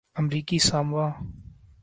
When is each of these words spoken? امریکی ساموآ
امریکی 0.19 0.57
ساموآ 0.69 1.07